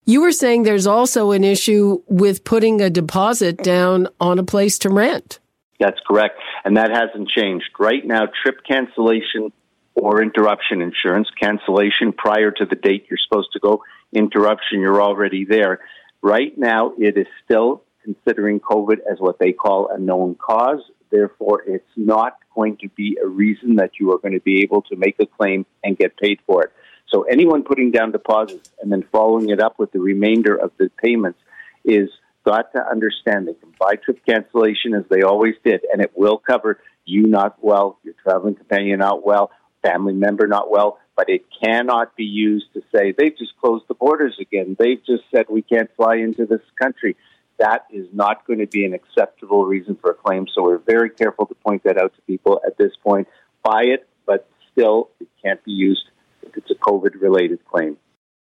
You 0.04 0.22
were 0.22 0.32
saying 0.32 0.62
there's 0.62 0.86
also 0.86 1.30
an 1.30 1.44
issue 1.44 2.02
with 2.08 2.44
putting 2.44 2.80
a 2.80 2.90
deposit 2.90 3.58
down 3.58 4.08
on 4.20 4.38
a 4.38 4.42
place 4.42 4.78
to 4.78 4.88
rent. 4.88 5.38
That's 5.78 6.00
correct. 6.06 6.38
And 6.64 6.76
that 6.76 6.90
hasn't 6.90 7.28
changed. 7.28 7.66
Right 7.78 8.04
now, 8.04 8.26
trip 8.42 8.58
cancellation 8.68 9.52
or 9.94 10.22
interruption 10.22 10.80
insurance, 10.82 11.28
cancellation 11.40 12.12
prior 12.12 12.50
to 12.50 12.64
the 12.64 12.76
date 12.76 13.06
you're 13.10 13.18
supposed 13.28 13.52
to 13.52 13.60
go, 13.60 13.82
interruption, 14.12 14.80
you're 14.80 15.02
already 15.02 15.44
there. 15.44 15.80
Right 16.22 16.56
now, 16.56 16.92
it 16.98 17.16
is 17.16 17.26
still 17.44 17.82
considering 18.02 18.60
COVID 18.60 18.98
as 19.10 19.18
what 19.18 19.38
they 19.38 19.52
call 19.52 19.88
a 19.88 19.98
known 19.98 20.34
cause. 20.34 20.80
Therefore, 21.10 21.62
it's 21.66 21.84
not 21.96 22.36
going 22.54 22.76
to 22.78 22.88
be 22.88 23.18
a 23.22 23.26
reason 23.26 23.76
that 23.76 23.92
you 23.98 24.12
are 24.12 24.18
going 24.18 24.34
to 24.34 24.40
be 24.40 24.62
able 24.62 24.82
to 24.82 24.96
make 24.96 25.16
a 25.20 25.26
claim 25.26 25.66
and 25.82 25.96
get 25.96 26.16
paid 26.16 26.38
for 26.46 26.64
it. 26.64 26.72
So 27.08 27.22
anyone 27.22 27.64
putting 27.64 27.90
down 27.90 28.12
deposits 28.12 28.70
and 28.80 28.92
then 28.92 29.04
following 29.10 29.50
it 29.50 29.60
up 29.60 29.78
with 29.78 29.90
the 29.90 29.98
remainder 29.98 30.54
of 30.54 30.70
the 30.78 30.90
payments 31.02 31.40
is 31.84 32.08
got 32.46 32.72
to 32.72 32.88
understand 32.88 33.48
they 33.48 33.54
can 33.54 33.72
buy 33.78 33.96
trip 33.96 34.24
cancellation 34.24 34.94
as 34.94 35.04
they 35.10 35.22
always 35.22 35.54
did, 35.64 35.80
and 35.92 36.00
it 36.00 36.12
will 36.14 36.38
cover 36.38 36.78
you 37.04 37.26
not 37.26 37.56
well, 37.60 37.98
your 38.04 38.14
traveling 38.22 38.54
companion 38.54 39.00
not 39.00 39.26
well, 39.26 39.50
family 39.82 40.14
member 40.14 40.46
not 40.46 40.70
well, 40.70 40.98
but 41.16 41.28
it 41.28 41.44
cannot 41.62 42.16
be 42.16 42.24
used 42.24 42.66
to 42.74 42.80
say 42.94 43.12
they've 43.16 43.36
just 43.36 43.56
closed 43.60 43.84
the 43.88 43.94
borders 43.94 44.36
again. 44.40 44.76
They've 44.78 45.04
just 45.04 45.24
said 45.34 45.46
we 45.48 45.62
can't 45.62 45.90
fly 45.96 46.16
into 46.16 46.46
this 46.46 46.62
country 46.80 47.16
that 47.60 47.86
is 47.90 48.06
not 48.12 48.46
going 48.46 48.58
to 48.58 48.66
be 48.66 48.84
an 48.84 48.94
acceptable 48.94 49.64
reason 49.64 49.96
for 50.00 50.10
a 50.10 50.14
claim. 50.14 50.46
So 50.52 50.62
we're 50.62 50.78
very 50.78 51.10
careful 51.10 51.46
to 51.46 51.54
point 51.54 51.84
that 51.84 51.98
out 51.98 52.14
to 52.14 52.22
people 52.22 52.60
at 52.66 52.76
this 52.76 52.92
point. 53.04 53.28
Buy 53.62 53.82
it, 53.84 54.08
but 54.26 54.48
still, 54.72 55.10
it 55.20 55.28
can't 55.42 55.62
be 55.64 55.72
used 55.72 56.04
if 56.42 56.56
it's 56.56 56.70
a 56.70 56.74
COVID 56.74 57.20
related 57.20 57.60
claim. 57.70 57.98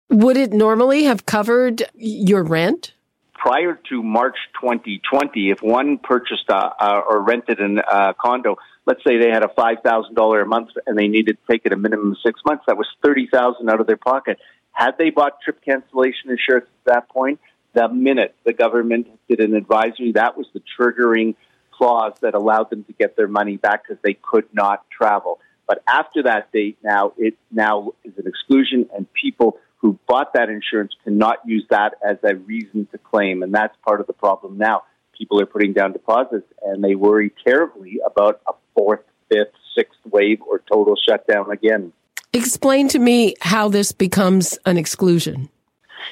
Would 0.09 0.37
it 0.37 0.51
normally 0.51 1.05
have 1.05 1.25
covered 1.25 1.83
your 1.95 2.43
rent? 2.43 2.93
Prior 3.33 3.79
to 3.89 4.03
March 4.03 4.37
2020, 4.61 5.51
if 5.51 5.61
one 5.61 5.99
purchased 5.99 6.49
a, 6.49 6.55
uh, 6.55 7.01
or 7.07 7.21
rented 7.21 7.59
a 7.59 7.81
uh, 7.81 8.13
condo, 8.13 8.57
let's 8.85 9.01
say 9.05 9.17
they 9.17 9.29
had 9.29 9.43
a 9.43 9.47
$5,000 9.47 10.41
a 10.41 10.45
month 10.45 10.69
and 10.85 10.97
they 10.97 11.07
needed 11.07 11.37
to 11.37 11.53
take 11.53 11.61
it 11.65 11.71
a 11.71 11.77
minimum 11.77 12.11
of 12.11 12.17
six 12.25 12.41
months, 12.45 12.63
that 12.67 12.77
was 12.77 12.87
30000 13.05 13.69
out 13.69 13.79
of 13.79 13.87
their 13.87 13.97
pocket. 13.97 14.39
Had 14.71 14.97
they 14.97 15.11
bought 15.11 15.41
trip 15.41 15.63
cancellation 15.63 16.29
insurance 16.29 16.67
at 16.85 16.93
that 16.93 17.09
point, 17.09 17.39
the 17.73 17.89
minute 17.89 18.35
the 18.45 18.53
government 18.53 19.07
did 19.29 19.39
an 19.39 19.55
advisory, 19.55 20.13
that 20.13 20.37
was 20.37 20.47
the 20.53 20.61
triggering 20.79 21.35
clause 21.71 22.13
that 22.21 22.33
allowed 22.33 22.69
them 22.69 22.83
to 22.85 22.93
get 22.93 23.15
their 23.15 23.27
money 23.27 23.57
back 23.57 23.83
because 23.83 24.01
they 24.03 24.13
could 24.13 24.45
not 24.53 24.83
travel. 24.89 25.39
But 25.67 25.83
after 25.87 26.23
that 26.23 26.51
date, 26.51 26.77
now 26.83 27.13
it 27.17 27.37
now 27.51 27.91
is 28.03 28.13
an 28.17 28.25
exclusion, 28.25 28.89
and 28.95 29.05
people 29.13 29.57
who 29.77 29.99
bought 30.07 30.33
that 30.33 30.49
insurance 30.49 30.93
cannot 31.03 31.37
use 31.45 31.65
that 31.69 31.95
as 32.07 32.17
a 32.23 32.35
reason 32.35 32.87
to 32.91 32.97
claim, 32.97 33.43
and 33.43 33.53
that's 33.53 33.75
part 33.85 34.01
of 34.01 34.07
the 34.07 34.13
problem 34.13 34.57
now. 34.57 34.83
People 35.15 35.41
are 35.41 35.45
putting 35.45 35.73
down 35.73 35.93
deposits, 35.93 36.47
and 36.63 36.83
they 36.83 36.95
worry 36.95 37.31
terribly 37.45 37.99
about 38.05 38.41
a 38.47 38.53
fourth, 38.75 39.01
fifth, 39.29 39.53
sixth 39.75 39.99
wave 40.05 40.41
or 40.41 40.61
total 40.71 40.95
shutdown 40.95 41.51
again. 41.51 41.91
Explain 42.33 42.87
to 42.89 42.99
me 42.99 43.35
how 43.41 43.67
this 43.67 43.91
becomes 43.91 44.57
an 44.65 44.77
exclusion. 44.77 45.49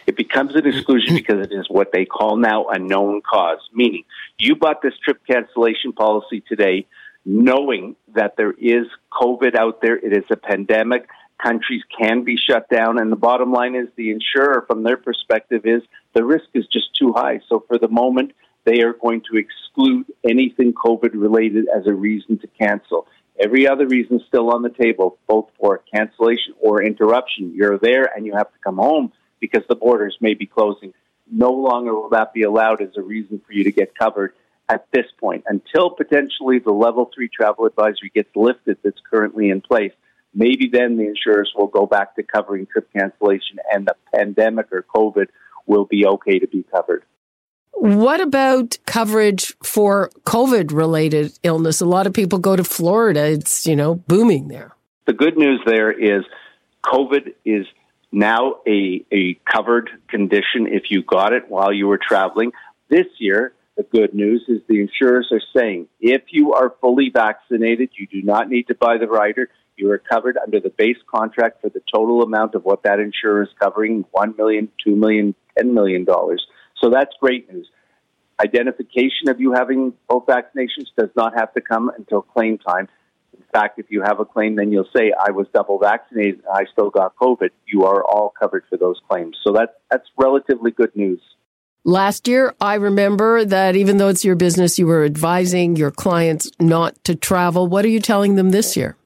It 0.07 0.15
becomes 0.15 0.55
an 0.55 0.67
exclusion 0.67 1.15
because 1.21 1.45
it 1.45 1.51
is 1.51 1.67
what 1.69 1.91
they 1.91 2.05
call 2.05 2.37
now 2.37 2.67
a 2.67 2.79
known 2.79 3.21
cause, 3.21 3.59
meaning 3.73 4.03
you 4.39 4.55
bought 4.55 4.81
this 4.81 4.93
trip 5.03 5.21
cancellation 5.27 5.93
policy 5.93 6.43
today 6.47 6.87
knowing 7.25 7.95
that 8.13 8.37
there 8.37 8.51
is 8.51 8.85
COVID 9.11 9.55
out 9.55 9.81
there, 9.81 9.97
it 9.97 10.15
is 10.15 10.25
a 10.29 10.37
pandemic, 10.37 11.07
countries 11.41 11.81
can 11.99 12.23
be 12.23 12.37
shut 12.37 12.69
down, 12.69 12.99
and 12.99 13.11
the 13.11 13.17
bottom 13.17 13.51
line 13.51 13.75
is 13.75 13.87
the 13.95 14.11
insurer, 14.11 14.63
from 14.67 14.83
their 14.83 14.97
perspective, 14.97 15.65
is 15.65 15.81
the 16.13 16.23
risk 16.23 16.45
is 16.53 16.65
just 16.71 16.93
too 16.97 17.13
high. 17.13 17.41
So 17.49 17.63
for 17.67 17.77
the 17.77 17.89
moment, 17.89 18.33
they 18.63 18.81
are 18.81 18.93
going 18.93 19.21
to 19.31 19.37
exclude 19.37 20.05
anything 20.27 20.73
COVID 20.73 21.11
related 21.13 21.65
as 21.75 21.87
a 21.87 21.93
reason 21.93 22.37
to 22.39 22.47
cancel. 22.59 23.07
Every 23.39 23.67
other 23.67 23.85
reason 23.85 24.17
is 24.17 24.27
still 24.27 24.51
on 24.51 24.61
the 24.61 24.69
table, 24.69 25.17
both 25.27 25.49
for 25.59 25.81
cancellation 25.93 26.53
or 26.59 26.81
interruption. 26.81 27.53
You're 27.53 27.77
there 27.77 28.05
and 28.15 28.25
you 28.25 28.33
have 28.33 28.51
to 28.51 28.59
come 28.63 28.77
home 28.77 29.11
because 29.39 29.63
the 29.67 29.75
borders 29.75 30.17
may 30.21 30.33
be 30.33 30.45
closing. 30.45 30.93
No 31.31 31.51
longer 31.51 31.93
will 31.93 32.09
that 32.09 32.33
be 32.33 32.43
allowed 32.43 32.81
as 32.81 32.97
a 32.97 33.01
reason 33.01 33.41
for 33.45 33.53
you 33.53 33.63
to 33.63 33.71
get 33.71 33.97
covered 33.97 34.33
at 34.67 34.87
this 34.91 35.05
point 35.19 35.43
until 35.47 35.89
potentially 35.89 36.59
the 36.59 36.71
level 36.71 37.09
three 37.13 37.29
travel 37.29 37.65
advisory 37.65 38.11
gets 38.13 38.29
lifted 38.35 38.77
that's 38.83 38.99
currently 39.09 39.49
in 39.49 39.61
place. 39.61 39.91
Maybe 40.33 40.69
then 40.71 40.97
the 40.97 41.07
insurers 41.07 41.51
will 41.55 41.67
go 41.67 41.85
back 41.85 42.15
to 42.15 42.23
covering 42.23 42.65
trip 42.65 42.89
cancellation 42.91 43.57
and 43.71 43.87
the 43.87 43.95
pandemic 44.13 44.67
or 44.71 44.85
COVID 44.93 45.27
will 45.65 45.85
be 45.85 46.05
okay 46.05 46.39
to 46.39 46.47
be 46.47 46.63
covered. 46.63 47.03
What 47.73 48.21
about 48.21 48.77
coverage 48.85 49.55
for 49.61 50.09
COVID 50.25 50.71
related 50.71 51.37
illness? 51.43 51.81
A 51.81 51.85
lot 51.85 52.07
of 52.07 52.13
people 52.13 52.39
go 52.39 52.55
to 52.55 52.63
Florida. 52.63 53.25
It's, 53.25 53.65
you 53.65 53.75
know, 53.75 53.95
booming 53.95 54.47
there. 54.47 54.75
The 55.07 55.13
good 55.13 55.37
news 55.37 55.61
there 55.65 55.91
is 55.91 56.23
COVID 56.85 57.33
is 57.43 57.65
now 58.15 58.55
a, 58.65 59.05
a 59.11 59.39
covered 59.51 59.89
condition 60.07 60.67
if 60.67 60.83
you 60.89 61.03
got 61.03 61.33
it 61.33 61.43
while 61.49 61.73
you 61.73 61.87
were 61.87 61.99
traveling. 61.99 62.51
This 62.89 63.07
year, 63.19 63.53
the 63.75 63.83
good 63.83 64.13
news 64.13 64.45
is 64.47 64.61
the 64.69 64.79
insurers 64.79 65.27
are 65.31 65.41
saying 65.55 65.87
if 65.99 66.21
you 66.29 66.53
are 66.53 66.73
fully 66.79 67.11
vaccinated, 67.13 67.89
you 67.99 68.07
do 68.07 68.21
not 68.21 68.49
need 68.49 68.67
to 68.67 68.75
buy 68.75 68.97
the 68.97 69.07
rider. 69.07 69.49
You 69.75 69.91
are 69.91 69.97
covered 69.97 70.37
under 70.37 70.61
the 70.61 70.69
base 70.69 70.97
contract 71.13 71.61
for 71.61 71.69
the 71.69 71.81
total 71.93 72.21
amount 72.23 72.55
of 72.55 72.63
what 72.63 72.83
that 72.83 72.99
insurer 72.99 73.43
is 73.43 73.49
covering 73.61 74.05
$1 74.15 74.37
million, 74.37 74.69
$2 74.87 74.95
million, 74.95 75.35
$10 75.59 75.73
million. 75.73 76.05
So 76.81 76.89
that's 76.89 77.11
great 77.19 77.51
news. 77.51 77.67
Identification 78.41 79.27
of 79.27 79.41
you 79.41 79.51
having 79.53 79.93
both 80.07 80.25
vaccinations 80.25 80.87
does 80.97 81.09
not 81.17 81.33
have 81.37 81.53
to 81.53 81.61
come 81.61 81.91
until 81.97 82.21
claim 82.21 82.57
time. 82.57 82.87
In 83.55 83.61
fact, 83.61 83.79
if 83.79 83.85
you 83.89 84.01
have 84.01 84.19
a 84.19 84.25
claim, 84.25 84.57
then 84.57 84.73
you'll 84.73 84.89
say, 84.93 85.13
I 85.17 85.31
was 85.31 85.47
double 85.53 85.79
vaccinated, 85.79 86.41
I 86.53 86.65
still 86.73 86.89
got 86.89 87.15
COVID. 87.15 87.51
You 87.65 87.85
are 87.85 88.03
all 88.03 88.33
covered 88.37 88.65
for 88.69 88.77
those 88.77 88.99
claims. 89.09 89.37
So 89.45 89.53
that, 89.53 89.75
that's 89.89 90.03
relatively 90.17 90.71
good 90.71 90.93
news. 90.93 91.21
Last 91.85 92.27
year, 92.27 92.53
I 92.59 92.73
remember 92.73 93.45
that 93.45 93.77
even 93.77 93.95
though 93.95 94.09
it's 94.09 94.25
your 94.25 94.35
business, 94.35 94.77
you 94.77 94.87
were 94.87 95.05
advising 95.05 95.77
your 95.77 95.89
clients 95.89 96.51
not 96.59 97.01
to 97.05 97.15
travel. 97.15 97.65
What 97.67 97.85
are 97.85 97.89
you 97.89 98.01
telling 98.01 98.35
them 98.35 98.49
this 98.49 98.75
year? 98.75 98.97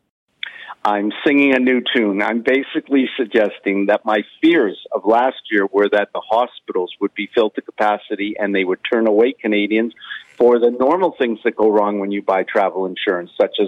I'm 0.83 1.11
singing 1.27 1.53
a 1.53 1.59
new 1.59 1.83
tune. 1.95 2.23
I'm 2.23 2.41
basically 2.41 3.07
suggesting 3.17 3.85
that 3.87 4.03
my 4.03 4.23
fears 4.41 4.79
of 4.91 5.05
last 5.05 5.41
year 5.51 5.67
were 5.71 5.89
that 5.89 6.09
the 6.11 6.21
hospitals 6.27 6.91
would 6.99 7.13
be 7.13 7.29
filled 7.35 7.53
to 7.53 7.61
capacity 7.61 8.35
and 8.39 8.55
they 8.55 8.63
would 8.63 8.79
turn 8.91 9.05
away 9.05 9.33
Canadians 9.33 9.93
for 10.37 10.57
the 10.57 10.71
normal 10.71 11.13
things 11.19 11.37
that 11.43 11.55
go 11.55 11.69
wrong 11.69 11.99
when 11.99 12.11
you 12.11 12.23
buy 12.23 12.41
travel 12.43 12.87
insurance, 12.87 13.29
such 13.39 13.57
as 13.61 13.67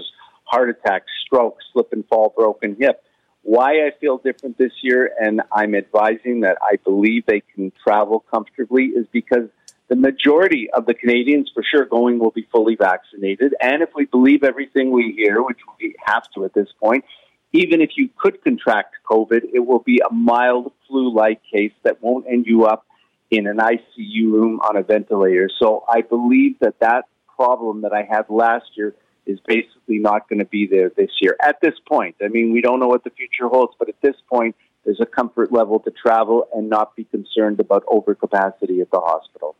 heart 0.52 0.68
attack, 0.68 1.04
stroke, 1.24 1.56
slip 1.72 1.92
and 1.92 2.06
fall, 2.06 2.32
broken 2.36 2.76
hip. 2.78 3.02
Why 3.42 3.86
I 3.86 3.90
feel 4.00 4.18
different 4.18 4.58
this 4.58 4.72
year, 4.82 5.10
and 5.18 5.40
I'm 5.50 5.74
advising 5.74 6.40
that 6.40 6.58
I 6.62 6.76
believe 6.76 7.24
they 7.26 7.42
can 7.54 7.72
travel 7.82 8.24
comfortably, 8.30 8.84
is 8.84 9.06
because 9.10 9.48
the 9.88 9.96
majority 9.96 10.68
of 10.70 10.86
the 10.86 10.94
Canadians, 10.94 11.50
for 11.52 11.62
sure, 11.62 11.86
going 11.86 12.18
will 12.18 12.30
be 12.30 12.46
fully 12.52 12.76
vaccinated. 12.76 13.54
And 13.60 13.82
if 13.82 13.88
we 13.96 14.04
believe 14.04 14.44
everything 14.44 14.92
we 14.92 15.14
hear, 15.16 15.42
which 15.42 15.58
we 15.80 15.96
have 16.06 16.30
to 16.34 16.44
at 16.44 16.54
this 16.54 16.68
point, 16.80 17.04
even 17.52 17.80
if 17.80 17.90
you 17.96 18.10
could 18.16 18.42
contract 18.44 18.94
COVID, 19.10 19.42
it 19.52 19.66
will 19.66 19.80
be 19.80 20.00
a 20.08 20.12
mild 20.12 20.72
flu 20.86 21.12
like 21.14 21.40
case 21.52 21.72
that 21.82 22.02
won't 22.02 22.26
end 22.28 22.46
you 22.46 22.66
up 22.66 22.86
in 23.30 23.46
an 23.46 23.56
ICU 23.56 24.30
room 24.30 24.60
on 24.60 24.76
a 24.76 24.82
ventilator. 24.82 25.50
So 25.58 25.84
I 25.88 26.02
believe 26.02 26.58
that 26.60 26.78
that 26.80 27.06
problem 27.34 27.82
that 27.82 27.92
I 27.92 28.06
had 28.08 28.26
last 28.28 28.66
year 28.76 28.94
is 29.26 29.38
basically 29.46 29.98
not 29.98 30.28
going 30.28 30.38
to 30.38 30.44
be 30.44 30.66
there 30.66 30.90
this 30.96 31.10
year 31.20 31.36
at 31.42 31.60
this 31.60 31.74
point. 31.88 32.16
I 32.22 32.28
mean, 32.28 32.52
we 32.52 32.60
don't 32.60 32.80
know 32.80 32.88
what 32.88 33.04
the 33.04 33.10
future 33.10 33.48
holds, 33.48 33.74
but 33.78 33.88
at 33.88 34.00
this 34.02 34.16
point, 34.28 34.56
there's 34.84 35.00
a 35.00 35.06
comfort 35.06 35.52
level 35.52 35.78
to 35.80 35.90
travel 35.90 36.48
and 36.54 36.68
not 36.68 36.96
be 36.96 37.04
concerned 37.04 37.60
about 37.60 37.84
overcapacity 37.86 38.80
at 38.80 38.90
the 38.90 39.00
hospital. 39.00 39.54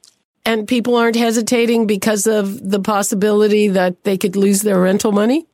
And 0.44 0.66
people 0.66 0.96
aren't 0.96 1.16
hesitating 1.16 1.86
because 1.86 2.26
of 2.26 2.68
the 2.68 2.80
possibility 2.80 3.68
that 3.68 4.02
they 4.02 4.18
could 4.18 4.34
lose 4.34 4.62
their 4.62 4.80
rental 4.80 5.12
money? 5.12 5.46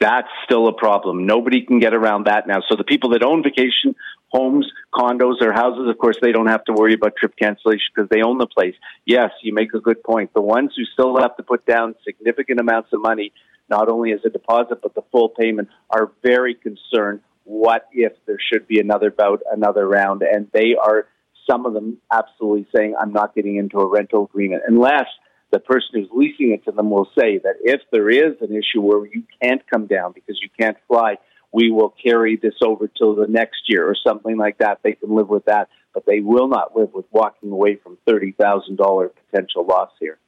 That's 0.00 0.28
still 0.44 0.66
a 0.68 0.72
problem. 0.72 1.26
Nobody 1.26 1.62
can 1.62 1.78
get 1.78 1.92
around 1.92 2.26
that 2.26 2.46
now. 2.46 2.60
So 2.68 2.76
the 2.76 2.84
people 2.84 3.10
that 3.10 3.22
own 3.22 3.42
vacation 3.42 3.94
homes, 4.32 4.66
condos, 4.92 5.42
or 5.42 5.52
houses, 5.52 5.88
of 5.88 5.98
course, 5.98 6.16
they 6.20 6.32
don't 6.32 6.48
have 6.48 6.64
to 6.64 6.72
worry 6.72 6.94
about 6.94 7.14
trip 7.16 7.34
cancellation 7.36 7.84
because 7.94 8.08
they 8.08 8.22
own 8.22 8.38
the 8.38 8.46
place. 8.46 8.74
Yes, 9.04 9.30
you 9.42 9.52
make 9.54 9.74
a 9.74 9.80
good 9.80 10.02
point. 10.02 10.32
The 10.34 10.40
ones 10.40 10.72
who 10.76 10.84
still 10.84 11.20
have 11.20 11.36
to 11.36 11.42
put 11.42 11.66
down 11.66 11.94
significant 12.04 12.58
amounts 12.58 12.90
of 12.92 13.02
money, 13.02 13.32
not 13.68 13.88
only 13.88 14.12
as 14.12 14.20
a 14.24 14.30
deposit, 14.30 14.80
but 14.82 14.94
the 14.94 15.02
full 15.12 15.28
payment, 15.28 15.68
are 15.90 16.10
very 16.22 16.54
concerned. 16.54 17.20
What 17.44 17.88
if 17.92 18.12
there 18.26 18.38
should 18.52 18.66
be 18.66 18.80
another 18.80 19.10
bout, 19.10 19.42
another 19.52 19.86
round? 19.86 20.22
And 20.22 20.48
they 20.52 20.74
are 20.82 21.06
some 21.50 21.66
of 21.66 21.74
them 21.74 21.98
absolutely 22.10 22.66
saying, 22.74 22.94
I'm 22.98 23.12
not 23.12 23.34
getting 23.34 23.56
into 23.56 23.78
a 23.78 23.86
rental 23.86 24.24
agreement 24.24 24.62
unless 24.66 25.06
the 25.50 25.58
person 25.58 25.88
who's 25.94 26.08
leasing 26.12 26.52
it 26.52 26.64
to 26.64 26.72
them 26.72 26.90
will 26.90 27.08
say 27.18 27.38
that 27.38 27.56
if 27.62 27.82
there 27.90 28.08
is 28.08 28.40
an 28.40 28.56
issue 28.56 28.80
where 28.80 29.04
you 29.04 29.24
can't 29.42 29.60
come 29.68 29.86
down 29.86 30.12
because 30.12 30.40
you 30.40 30.48
can't 30.58 30.78
fly, 30.88 31.16
we 31.52 31.70
will 31.70 31.94
carry 32.02 32.36
this 32.36 32.54
over 32.64 32.88
till 32.88 33.14
the 33.14 33.26
next 33.26 33.62
year 33.68 33.86
or 33.86 33.94
something 33.94 34.36
like 34.36 34.58
that. 34.58 34.80
They 34.82 34.92
can 34.92 35.14
live 35.14 35.28
with 35.28 35.44
that, 35.44 35.68
but 35.92 36.04
they 36.06 36.20
will 36.20 36.48
not 36.48 36.76
live 36.76 36.92
with 36.94 37.04
walking 37.10 37.50
away 37.50 37.76
from 37.76 37.98
$30,000 38.08 39.10
potential 39.30 39.66
loss 39.66 39.90
here. 40.00 40.18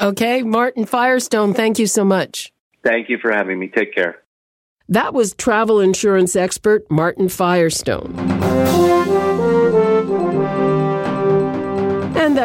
Okay, 0.00 0.42
Martin 0.42 0.84
Firestone, 0.84 1.54
thank 1.54 1.78
you 1.78 1.86
so 1.86 2.04
much. 2.04 2.52
Thank 2.84 3.08
you 3.08 3.18
for 3.18 3.30
having 3.30 3.58
me. 3.58 3.68
Take 3.68 3.94
care. 3.94 4.18
That 4.88 5.14
was 5.14 5.34
travel 5.34 5.80
insurance 5.80 6.34
expert 6.34 6.90
Martin 6.90 7.28
Firestone. 7.28 8.41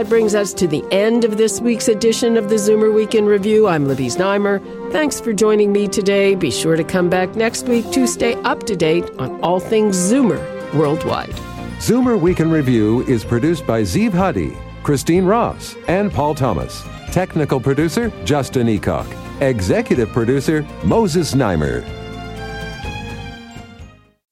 That 0.07 0.11
brings 0.11 0.35
us 0.35 0.53
to 0.53 0.69
the 0.69 0.85
end 0.89 1.25
of 1.25 1.35
this 1.35 1.59
week's 1.59 1.89
edition 1.89 2.37
of 2.37 2.47
the 2.47 2.55
Zoomer 2.55 2.95
Week 2.95 3.13
in 3.13 3.25
Review. 3.25 3.67
I'm 3.67 3.89
Libby 3.89 4.07
Znaimer. 4.07 4.61
Thanks 4.93 5.19
for 5.19 5.33
joining 5.33 5.73
me 5.73 5.85
today. 5.89 6.33
Be 6.33 6.49
sure 6.49 6.77
to 6.77 6.83
come 6.85 7.09
back 7.09 7.35
next 7.35 7.67
week 7.67 7.91
to 7.91 8.07
stay 8.07 8.35
up 8.43 8.63
to 8.67 8.77
date 8.77 9.03
on 9.19 9.41
all 9.41 9.59
things 9.59 9.97
Zoomer 9.97 10.39
worldwide. 10.73 11.35
Zoomer 11.81 12.17
Week 12.17 12.39
in 12.39 12.49
Review 12.49 13.01
is 13.01 13.25
produced 13.25 13.67
by 13.67 13.81
Zeev 13.81 14.13
Huddy, 14.13 14.55
Christine 14.81 15.25
Ross, 15.25 15.75
and 15.89 16.09
Paul 16.09 16.33
Thomas. 16.33 16.85
Technical 17.11 17.59
producer, 17.59 18.09
Justin 18.23 18.67
Eacock. 18.67 19.13
Executive 19.41 20.07
producer, 20.13 20.65
Moses 20.85 21.33
Znaimer. 21.33 21.83